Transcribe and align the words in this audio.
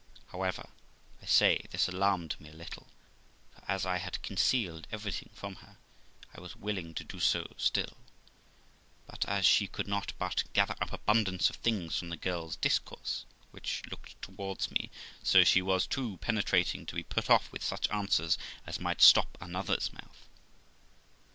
However, 0.29 0.67
I 1.21 1.27
say, 1.27 1.67
this 1.69 1.87
alarmed 1.87 2.35
me 2.41 2.49
a 2.49 2.53
little; 2.53 2.87
for 3.51 3.61
as 3.67 3.85
I 3.85 3.97
had 3.97 4.23
concealed 4.23 4.87
everything 4.91 5.29
from 5.31 5.53
from 5.53 5.63
her, 5.67 5.77
I 6.35 6.41
was 6.41 6.55
willing 6.55 6.95
to 6.95 7.03
do 7.03 7.19
so 7.19 7.45
still; 7.55 7.97
but 9.05 9.25
as 9.25 9.45
she 9.45 9.67
could 9.67 9.87
not 9.87 10.13
but 10.17 10.43
gather 10.53 10.75
up 10.81 10.91
abundance 10.91 11.51
of 11.51 11.57
things 11.57 11.99
from 11.99 12.09
the 12.09 12.17
girl's 12.17 12.55
discourse, 12.55 13.25
which 13.51 13.83
looked 13.91 14.19
towards 14.23 14.71
me, 14.71 14.89
so 15.21 15.43
she 15.43 15.61
was 15.61 15.85
too 15.85 16.17
penetrating 16.17 16.87
to 16.87 16.95
be 16.95 17.03
put 17.03 17.29
off 17.29 17.51
with 17.51 17.63
such 17.63 17.87
answers 17.91 18.39
as 18.65 18.79
might 18.79 19.03
stop 19.03 19.37
another's 19.39 19.93
mouth. 19.93 20.27